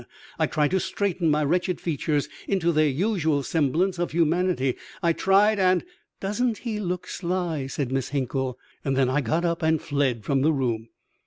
[0.39, 5.59] I tried to straighten my wretched features into their usual semblance of humanity, I tried
[5.59, 5.85] and
[6.19, 8.57] "Doesn't he look sly!" said Miss Hinkle.
[8.83, 10.89] And then I got up and fled from the room.